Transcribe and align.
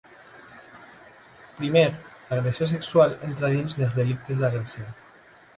Primer, 1.59 1.83
l'agressió 2.29 2.69
sexual 2.71 3.15
entra 3.31 3.55
dins 3.57 3.79
dels 3.83 3.97
delictes 4.03 4.43
d'agressió. 4.45 4.91